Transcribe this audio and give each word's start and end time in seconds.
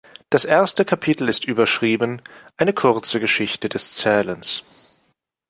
Das 0.31 0.45
erste 0.45 0.83
Kapitel 0.83 1.29
ist 1.29 1.45
überschrieben: 1.45 2.23
"Eine 2.57 2.73
kurze 2.73 3.19
Geschichte 3.19 3.69
des 3.69 3.93
Zählens". 3.93 4.63